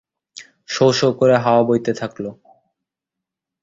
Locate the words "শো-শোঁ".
0.69-1.11